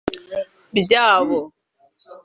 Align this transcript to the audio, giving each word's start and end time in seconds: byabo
byabo 0.77 1.39